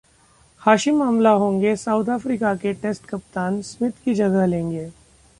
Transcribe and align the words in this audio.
Hashim 0.61 1.03
Amla 1.03 1.31
होंगे 1.31 1.75
South 1.75 2.09
Africa 2.09 2.53
के 2.55 2.73
test 2.73 3.05
कप्तान, 3.05 3.61
स्मिथ 3.61 4.03
की 4.05 4.13
जगह 4.13 4.45
लेंगे 4.45 4.89